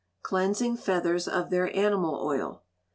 Cleansing 0.23 0.77
Feathers 0.77 1.27
of 1.27 1.51
their 1.51 1.69
Animal 1.77 2.19
Oil. 2.25 2.63